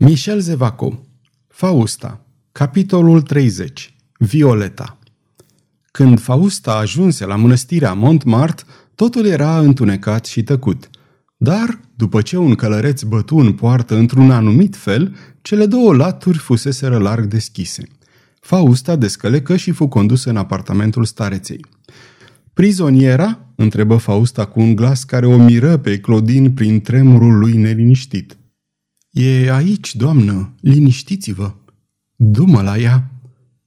Michel 0.00 0.40
Zevaco 0.40 1.06
Fausta 1.48 2.20
Capitolul 2.52 3.22
30 3.22 3.94
Violeta 4.18 4.98
Când 5.90 6.20
Fausta 6.20 6.72
ajunse 6.72 7.26
la 7.26 7.36
mănăstirea 7.36 7.92
Montmartre, 7.92 8.66
totul 8.94 9.26
era 9.26 9.58
întunecat 9.58 10.26
și 10.26 10.42
tăcut. 10.42 10.90
Dar, 11.36 11.80
după 11.94 12.22
ce 12.22 12.36
un 12.36 12.54
călăreț 12.54 13.02
bătu 13.02 13.36
în 13.36 13.52
poartă 13.52 13.96
într-un 13.96 14.30
anumit 14.30 14.76
fel, 14.76 15.16
cele 15.42 15.66
două 15.66 15.94
laturi 15.94 16.38
fuseseră 16.38 16.98
larg 16.98 17.24
deschise. 17.24 17.82
Fausta 18.40 18.96
descălecă 18.96 19.56
și 19.56 19.70
fu 19.70 19.86
condusă 19.86 20.30
în 20.30 20.36
apartamentul 20.36 21.04
stareței. 21.04 21.64
Prizoniera? 22.52 23.38
întrebă 23.54 23.96
Fausta 23.96 24.44
cu 24.44 24.60
un 24.60 24.74
glas 24.74 25.04
care 25.04 25.26
o 25.26 25.36
miră 25.36 25.76
pe 25.76 25.98
Clodin 25.98 26.54
prin 26.54 26.80
tremurul 26.80 27.38
lui 27.38 27.56
neliniștit. 27.56 28.36
E 29.20 29.50
aici, 29.52 29.96
doamnă, 29.96 30.54
liniștiți-vă. 30.60 31.52
Dumă 32.16 32.62
la 32.62 32.78
ea. 32.78 33.10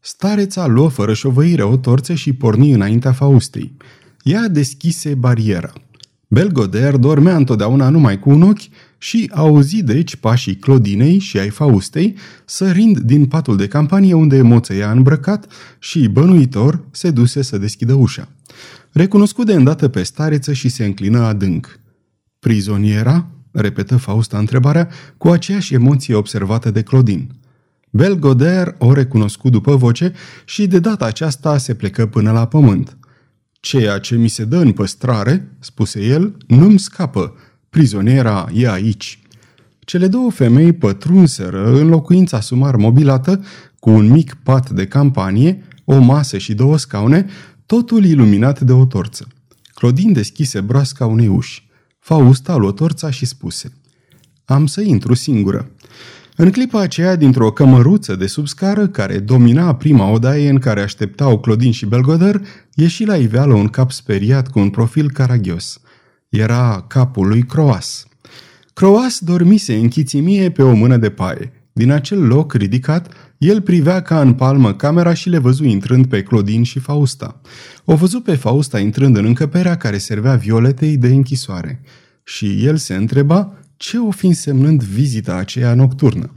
Stareța 0.00 0.66
luă 0.66 0.88
fără 0.88 1.14
șovăire 1.14 1.62
o 1.62 1.76
torță 1.76 2.14
și 2.14 2.32
porni 2.32 2.72
înaintea 2.72 3.12
Faustei. 3.12 3.76
Ea 4.22 4.48
deschise 4.48 5.14
bariera. 5.14 5.72
Belgoder 6.28 6.96
dormea 6.96 7.36
întotdeauna 7.36 7.88
numai 7.88 8.18
cu 8.18 8.30
un 8.30 8.42
ochi 8.42 8.68
și 8.98 9.30
auzi 9.34 9.82
deci 9.82 10.16
pașii 10.16 10.56
Clodinei 10.56 11.18
și 11.18 11.38
ai 11.38 11.48
Faustei 11.48 12.16
sărind 12.44 12.98
din 12.98 13.26
patul 13.26 13.56
de 13.56 13.68
campanie 13.68 14.14
unde 14.14 14.42
moțăia 14.42 14.90
îmbrăcat 14.90 15.52
și, 15.78 16.08
bănuitor, 16.08 16.84
se 16.90 17.10
duse 17.10 17.42
să 17.42 17.58
deschidă 17.58 17.94
ușa. 17.94 18.28
Recunoscu 18.92 19.42
de 19.42 19.54
îndată 19.54 19.88
pe 19.88 20.02
stareță 20.02 20.52
și 20.52 20.68
se 20.68 20.84
înclină 20.84 21.18
adânc. 21.18 21.80
Prizoniera? 22.38 23.26
Repetă 23.52 23.96
Fausta 23.96 24.38
întrebarea 24.38 24.88
cu 25.16 25.28
aceeași 25.28 25.74
emoție 25.74 26.14
observată 26.14 26.70
de 26.70 26.82
Clodin. 26.82 27.30
Belgoder 27.90 28.74
o 28.78 28.92
recunoscu 28.92 29.48
după 29.48 29.76
voce 29.76 30.12
și 30.44 30.66
de 30.66 30.78
data 30.78 31.04
aceasta 31.04 31.58
se 31.58 31.74
plecă 31.74 32.06
până 32.06 32.32
la 32.32 32.46
pământ. 32.46 32.96
Ceea 33.60 33.98
ce 33.98 34.16
mi 34.16 34.28
se 34.28 34.44
dă 34.44 34.56
în 34.56 34.72
păstrare, 34.72 35.50
spuse 35.58 36.04
el, 36.04 36.36
nu-mi 36.46 36.78
scapă. 36.78 37.34
Prizoniera 37.70 38.48
e 38.52 38.70
aici. 38.70 39.22
Cele 39.78 40.06
două 40.06 40.30
femei 40.30 40.72
pătrunseră 40.72 41.72
în 41.72 41.88
locuința 41.88 42.40
sumar 42.40 42.76
mobilată 42.76 43.44
cu 43.78 43.90
un 43.90 44.10
mic 44.10 44.34
pat 44.34 44.70
de 44.70 44.86
campanie, 44.86 45.64
o 45.84 45.98
masă 45.98 46.38
și 46.38 46.54
două 46.54 46.78
scaune, 46.78 47.26
totul 47.66 48.04
iluminat 48.04 48.60
de 48.60 48.72
o 48.72 48.84
torță. 48.84 49.26
Clodin 49.74 50.12
deschise 50.12 50.60
broasca 50.60 51.06
unei 51.06 51.28
uși. 51.28 51.68
Fausta 52.00 52.56
luă 52.56 52.72
torța 52.72 53.10
și 53.10 53.26
spuse 53.26 53.72
Am 54.44 54.66
să 54.66 54.80
intru 54.80 55.14
singură. 55.14 55.70
În 56.36 56.50
clipa 56.50 56.80
aceea, 56.80 57.16
dintr-o 57.16 57.52
cămăruță 57.52 58.16
de 58.16 58.26
sub 58.26 58.46
scară, 58.46 58.88
care 58.88 59.18
domina 59.18 59.74
prima 59.74 60.10
odaie 60.10 60.48
în 60.48 60.58
care 60.58 60.82
așteptau 60.82 61.40
Clodin 61.40 61.72
și 61.72 61.86
Belgoder, 61.86 62.40
ieși 62.74 63.04
la 63.04 63.16
iveală 63.16 63.54
un 63.54 63.68
cap 63.68 63.90
speriat 63.90 64.48
cu 64.48 64.58
un 64.58 64.70
profil 64.70 65.10
caragios. 65.10 65.80
Era 66.28 66.84
capul 66.88 67.28
lui 67.28 67.42
Croas. 67.42 68.06
Croas 68.74 69.18
dormise 69.18 69.74
în 69.74 69.88
chițimie 69.88 70.50
pe 70.50 70.62
o 70.62 70.74
mână 70.74 70.96
de 70.96 71.10
paie. 71.10 71.52
Din 71.72 71.90
acel 71.90 72.26
loc 72.26 72.52
ridicat, 72.52 73.29
el 73.40 73.60
privea 73.60 74.02
ca 74.02 74.20
în 74.20 74.32
palmă 74.32 74.74
camera 74.74 75.14
și 75.14 75.28
le 75.28 75.38
văzu 75.38 75.64
intrând 75.64 76.06
pe 76.06 76.22
Clodin 76.22 76.62
și 76.62 76.78
Fausta. 76.78 77.40
O 77.84 77.94
văzu 77.94 78.20
pe 78.20 78.34
Fausta 78.34 78.78
intrând 78.80 79.16
în 79.16 79.24
încăperea 79.24 79.76
care 79.76 79.98
servea 79.98 80.34
Violetei 80.34 80.96
de 80.96 81.08
închisoare. 81.08 81.80
Și 82.24 82.64
el 82.64 82.76
se 82.76 82.94
întreba 82.94 83.52
ce 83.76 83.98
o 83.98 84.10
fi 84.10 84.26
însemnând 84.26 84.82
vizita 84.82 85.34
aceea 85.34 85.74
nocturnă. 85.74 86.34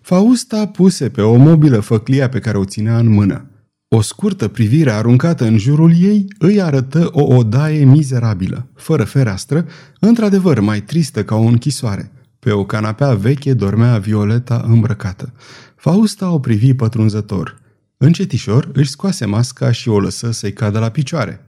Fausta 0.00 0.66
puse 0.66 1.08
pe 1.08 1.20
o 1.20 1.36
mobilă 1.36 1.80
făclia 1.80 2.28
pe 2.28 2.38
care 2.38 2.58
o 2.58 2.64
ținea 2.64 2.98
în 2.98 3.08
mână. 3.08 3.50
O 3.88 4.00
scurtă 4.00 4.48
privire 4.48 4.90
aruncată 4.90 5.44
în 5.44 5.58
jurul 5.58 5.92
ei 6.00 6.26
îi 6.38 6.60
arătă 6.60 7.08
o 7.12 7.34
odaie 7.34 7.84
mizerabilă, 7.84 8.66
fără 8.74 9.04
fereastră, 9.04 9.66
într-adevăr 10.00 10.60
mai 10.60 10.80
tristă 10.80 11.24
ca 11.24 11.34
o 11.34 11.44
închisoare. 11.44 12.12
Pe 12.38 12.50
o 12.50 12.64
canapea 12.64 13.14
veche 13.14 13.54
dormea 13.54 13.98
Violeta 13.98 14.64
îmbrăcată. 14.66 15.32
Fausta 15.80 16.30
o 16.30 16.38
privi 16.38 16.74
pătrunzător. 16.74 17.60
Încetișor 17.96 18.70
își 18.72 18.90
scoase 18.90 19.24
masca 19.24 19.70
și 19.70 19.88
o 19.88 20.00
lăsă 20.00 20.30
să-i 20.30 20.52
cadă 20.52 20.78
la 20.78 20.88
picioare. 20.90 21.46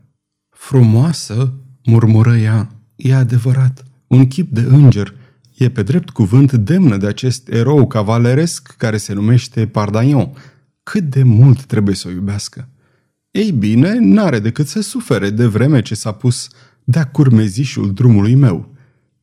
Frumoasă, 0.48 1.52
murmură 1.84 2.36
ea, 2.36 2.72
e 2.96 3.14
adevărat, 3.14 3.84
un 4.06 4.26
chip 4.26 4.52
de 4.52 4.60
înger. 4.60 5.14
E 5.56 5.70
pe 5.70 5.82
drept 5.82 6.10
cuvânt 6.10 6.52
demnă 6.52 6.96
de 6.96 7.06
acest 7.06 7.48
erou 7.48 7.86
cavaleresc 7.86 8.74
care 8.76 8.96
se 8.96 9.12
numește 9.12 9.66
Pardaion. 9.66 10.32
Cât 10.82 11.02
de 11.02 11.22
mult 11.22 11.64
trebuie 11.64 11.94
să 11.94 12.08
o 12.08 12.10
iubească? 12.10 12.68
Ei 13.30 13.50
bine, 13.50 13.98
n-are 14.00 14.38
decât 14.38 14.66
să 14.66 14.80
sufere 14.80 15.30
de 15.30 15.46
vreme 15.46 15.82
ce 15.82 15.94
s-a 15.94 16.12
pus 16.12 16.48
de-a 16.84 17.06
curmezișul 17.06 17.92
drumului 17.92 18.34
meu. 18.34 18.74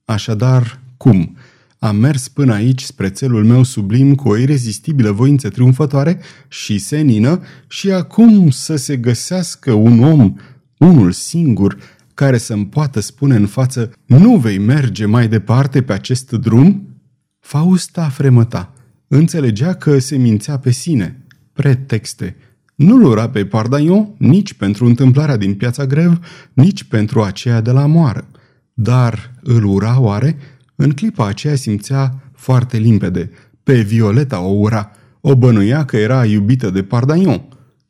Așadar, 0.05 0.79
cum? 0.97 1.37
Am 1.79 1.95
mers 1.95 2.27
până 2.27 2.53
aici 2.53 2.81
spre 2.81 3.09
țelul 3.09 3.45
meu 3.45 3.63
sublim 3.63 4.15
cu 4.15 4.29
o 4.29 4.37
irezistibilă 4.37 5.11
voință 5.11 5.49
triumfătoare 5.49 6.19
și 6.47 6.77
senină 6.77 7.41
și 7.67 7.91
acum 7.91 8.49
să 8.49 8.75
se 8.75 8.97
găsească 8.97 9.73
un 9.73 10.03
om, 10.03 10.33
unul 10.77 11.11
singur, 11.11 11.77
care 12.13 12.37
să-mi 12.37 12.65
poată 12.65 12.99
spune 12.99 13.35
în 13.35 13.45
față 13.45 13.91
nu 14.05 14.37
vei 14.37 14.57
merge 14.57 15.05
mai 15.05 15.27
departe 15.27 15.81
pe 15.81 15.93
acest 15.93 16.31
drum? 16.31 16.97
Fausta 17.39 18.09
fremăta. 18.09 18.73
Înțelegea 19.07 19.73
că 19.73 19.99
se 19.99 20.17
mințea 20.17 20.57
pe 20.57 20.71
sine. 20.71 21.25
Pretexte. 21.53 22.35
Nu-l 22.75 23.03
ura 23.03 23.29
pe 23.29 23.45
Pardaion 23.45 24.15
nici 24.17 24.53
pentru 24.53 24.85
întâmplarea 24.85 25.37
din 25.37 25.53
piața 25.53 25.85
grev, 25.85 26.19
nici 26.53 26.83
pentru 26.83 27.23
aceea 27.23 27.61
de 27.61 27.71
la 27.71 27.85
moară. 27.85 28.27
Dar 28.73 29.33
îl 29.41 29.63
ura 29.63 29.99
oare? 29.99 30.37
În 30.81 30.91
clipa 30.91 31.27
aceea 31.27 31.55
simțea 31.55 32.21
foarte 32.35 32.77
limpede. 32.77 33.31
Pe 33.63 33.81
Violeta 33.81 34.39
o 34.39 34.49
ura. 34.49 34.91
O 35.21 35.35
bănuia 35.35 35.85
că 35.85 35.97
era 35.97 36.25
iubită 36.25 36.69
de 36.69 36.83
Pardaion. 36.83 37.41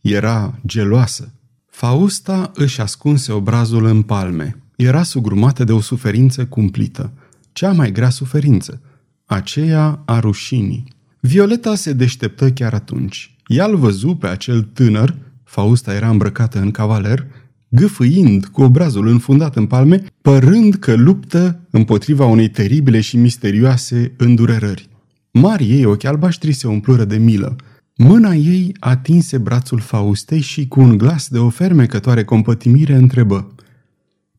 Era 0.01 0.59
geloasă. 0.65 1.31
Fausta 1.69 2.51
își 2.55 2.81
ascunse 2.81 3.31
obrazul 3.31 3.85
în 3.85 4.01
palme. 4.01 4.57
Era 4.75 5.03
sugrumată 5.03 5.63
de 5.63 5.71
o 5.71 5.81
suferință 5.81 6.45
cumplită. 6.45 7.11
Cea 7.51 7.71
mai 7.71 7.91
grea 7.91 8.09
suferință. 8.09 8.81
Aceea 9.25 10.01
a 10.05 10.19
rușinii. 10.19 10.83
Violeta 11.19 11.75
se 11.75 11.93
deșteptă 11.93 12.51
chiar 12.51 12.73
atunci. 12.73 13.35
Ea 13.47 13.65
îl 13.65 13.77
văzu 13.77 14.15
pe 14.15 14.27
acel 14.27 14.61
tânăr, 14.61 15.15
Fausta 15.43 15.93
era 15.93 16.09
îmbrăcată 16.09 16.59
în 16.59 16.71
cavaler, 16.71 17.27
gâfâind 17.69 18.45
cu 18.45 18.61
obrazul 18.61 19.07
înfundat 19.07 19.55
în 19.55 19.65
palme, 19.65 20.03
părând 20.21 20.75
că 20.75 20.95
luptă 20.95 21.67
împotriva 21.69 22.25
unei 22.25 22.49
teribile 22.49 23.01
și 23.01 23.17
misterioase 23.17 24.13
îndurerări. 24.17 24.89
Marii 25.31 25.71
ei 25.71 25.85
ochi 25.85 26.03
albaștri 26.03 26.51
se 26.51 26.67
umplură 26.67 27.05
de 27.05 27.17
milă. 27.17 27.55
Mâna 27.95 28.33
ei 28.33 28.75
atinse 28.79 29.37
brațul 29.37 29.79
Faustei 29.79 30.41
și 30.41 30.67
cu 30.67 30.79
un 30.79 30.97
glas 30.97 31.27
de 31.27 31.37
o 31.37 31.49
fermecătoare 31.49 32.23
compătimire 32.23 32.95
întrebă 32.95 33.55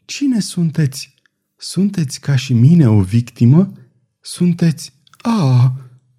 Cine 0.05 0.41
sunteți? 0.41 1.15
Sunteți 1.57 2.21
ca 2.21 2.37
și 2.37 2.53
mine 2.53 2.89
o 2.89 3.01
victimă? 3.01 3.73
Sunteți... 4.21 4.99
A, 5.23 5.75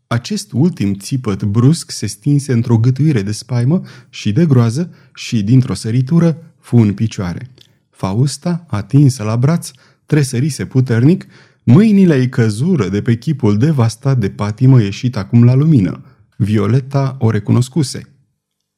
acest 0.08 0.52
ultim 0.52 0.94
țipăt 0.94 1.44
brusc 1.44 1.92
se 1.92 2.06
stinse 2.06 2.54
într-o 2.54 2.78
gâtuire 2.78 3.22
de 3.22 3.32
spaimă 3.32 3.82
și 4.10 4.32
de 4.32 4.46
groază 4.46 4.94
și, 5.14 5.44
dintr-o 5.44 5.74
săritură, 5.74 6.51
fu 6.62 6.78
în 6.78 6.94
picioare. 6.94 7.50
Fausta, 7.90 8.66
atinsă 8.68 9.24
la 9.24 9.38
braț, 9.38 9.72
tresărise 10.06 10.66
puternic, 10.66 11.26
mâinile 11.64 12.16
ei 12.16 12.30
căzură 12.30 12.90
de 12.90 13.02
pe 13.02 13.18
chipul 13.18 13.58
devastat 13.58 14.18
de 14.18 14.30
patimă 14.30 14.82
ieșit 14.82 15.18
acum 15.18 15.44
la 15.44 15.54
lumină. 15.54 16.04
Violeta 16.38 17.16
o 17.20 17.30
recunoscuse. 17.30 18.06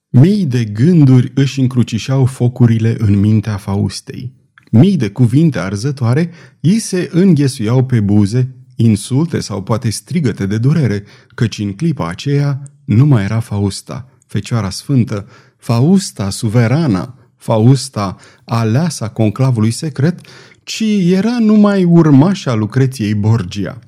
Mii 0.09 0.45
de 0.45 0.63
gânduri 0.63 1.31
își 1.35 1.59
încrucișau 1.59 2.25
focurile 2.25 2.95
în 2.99 3.19
mintea 3.19 3.57
Faustei. 3.57 4.33
Mii 4.71 4.97
de 4.97 5.09
cuvinte 5.09 5.59
arzătoare 5.59 6.31
ei 6.59 6.79
se 6.79 7.09
înghesuiau 7.11 7.85
pe 7.85 7.99
buze, 7.99 8.55
insulte 8.75 9.39
sau 9.39 9.63
poate 9.63 9.89
strigăte 9.89 10.45
de 10.45 10.57
durere, 10.57 11.03
căci 11.35 11.59
în 11.59 11.73
clipa 11.73 12.07
aceea 12.07 12.61
nu 12.85 13.05
mai 13.05 13.23
era 13.23 13.39
Fausta, 13.39 14.09
Fecioara 14.27 14.69
Sfântă, 14.69 15.27
Fausta 15.57 16.29
suverana, 16.29 17.17
Fausta 17.43 18.15
aleasa 18.43 19.09
conclavului 19.09 19.71
secret, 19.71 20.19
ci 20.63 20.83
era 21.05 21.39
numai 21.39 21.83
urmașa 21.83 22.53
Lucreției 22.53 23.13
Borgia. 23.13 23.79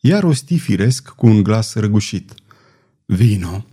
Ea 0.00 0.18
rosti 0.18 0.58
firesc 0.58 1.08
cu 1.08 1.26
un 1.26 1.42
glas 1.42 1.74
răgușit. 1.74 2.34
Vino. 3.06 3.64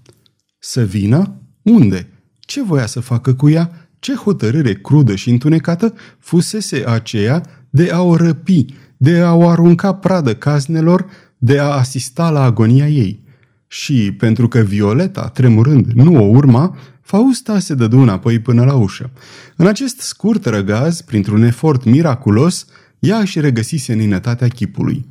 Să 0.59 0.83
vină? 0.83 1.41
Unde? 1.61 2.09
Ce 2.39 2.63
voia 2.63 2.85
să 2.85 2.99
facă 2.99 3.33
cu 3.33 3.49
ea? 3.49 3.89
Ce 3.99 4.13
hotărâre 4.13 4.73
crudă 4.73 5.15
și 5.15 5.29
întunecată 5.29 5.93
fusese 6.17 6.83
aceea 6.87 7.43
de 7.69 7.89
a 7.91 8.01
o 8.01 8.15
răpi, 8.15 8.65
de 8.97 9.19
a 9.19 9.33
o 9.33 9.47
arunca 9.47 9.93
pradă 9.93 10.35
caznelor, 10.35 11.05
de 11.37 11.59
a 11.59 11.65
asista 11.65 12.29
la 12.29 12.43
agonia 12.43 12.87
ei. 12.87 13.23
Și, 13.71 14.11
pentru 14.11 14.47
că 14.47 14.59
Violeta, 14.59 15.27
tremurând, 15.27 15.85
nu 15.85 16.15
o 16.15 16.25
urma, 16.25 16.77
Fausta 17.01 17.59
se 17.59 17.73
dădu 17.73 17.97
înapoi 17.97 18.39
până 18.39 18.65
la 18.65 18.73
ușă. 18.73 19.11
În 19.55 19.67
acest 19.67 19.99
scurt 19.99 20.45
răgaz, 20.45 21.01
printr-un 21.01 21.43
efort 21.43 21.83
miraculos, 21.83 22.65
ea 22.99 23.17
își 23.17 23.39
regăsi 23.39 23.75
seninătatea 23.75 24.47
chipului. 24.47 25.05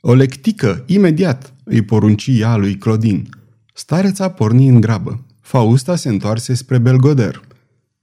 O 0.00 0.14
lectică, 0.14 0.82
imediat, 0.86 1.52
îi 1.64 1.82
porunci 1.82 2.26
ea 2.32 2.56
lui 2.56 2.76
Clodin. 2.76 3.28
Stareța 3.74 4.28
porni 4.28 4.68
în 4.68 4.80
grabă. 4.80 5.24
Fausta 5.40 5.96
se 5.96 6.08
întoarse 6.08 6.54
spre 6.54 6.78
Belgoder. 6.78 7.40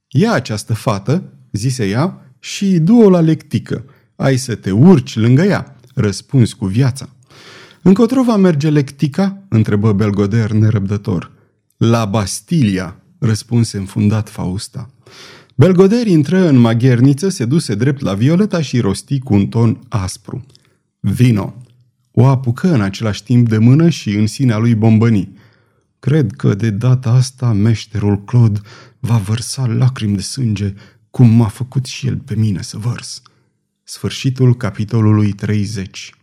Ia 0.08 0.32
această 0.32 0.74
fată, 0.74 1.22
zise 1.52 1.88
ea, 1.88 2.34
și 2.38 2.78
du-o 2.78 3.10
la 3.10 3.20
lectică. 3.20 3.84
Ai 4.16 4.36
să 4.36 4.54
te 4.54 4.70
urci 4.70 5.16
lângă 5.16 5.42
ea, 5.42 5.76
răspuns 5.94 6.52
cu 6.52 6.66
viața. 6.66 7.13
Încotro 7.86 8.22
va 8.22 8.36
merge 8.36 8.70
lectica? 8.70 9.42
întrebă 9.48 9.92
Belgoder 9.92 10.50
nerăbdător. 10.50 11.32
La 11.76 12.04
Bastilia, 12.04 12.96
răspunse 13.18 13.76
înfundat 13.76 14.28
Fausta. 14.28 14.90
Belgoder 15.54 16.06
intră 16.06 16.48
în 16.48 16.56
magherniță, 16.56 17.28
se 17.28 17.44
duse 17.44 17.74
drept 17.74 18.00
la 18.00 18.14
Violeta 18.14 18.60
și 18.60 18.80
rosti 18.80 19.18
cu 19.18 19.34
un 19.34 19.46
ton 19.46 19.80
aspru. 19.88 20.46
Vino! 21.00 21.54
O 22.10 22.26
apucă 22.26 22.72
în 22.72 22.80
același 22.80 23.24
timp 23.24 23.48
de 23.48 23.58
mână 23.58 23.88
și 23.88 24.14
în 24.14 24.26
sinea 24.26 24.58
lui 24.58 24.74
bombăni. 24.74 25.38
Cred 25.98 26.32
că 26.32 26.54
de 26.54 26.70
data 26.70 27.10
asta 27.10 27.52
meșterul 27.52 28.24
Claude 28.24 28.60
va 28.98 29.16
vărsa 29.16 29.66
lacrimi 29.66 30.16
de 30.16 30.22
sânge, 30.22 30.74
cum 31.10 31.28
m-a 31.28 31.48
făcut 31.48 31.84
și 31.84 32.06
el 32.06 32.16
pe 32.16 32.34
mine 32.34 32.62
să 32.62 32.78
vărs. 32.78 33.22
Sfârșitul 33.82 34.56
capitolului 34.56 35.32
30 35.32 36.14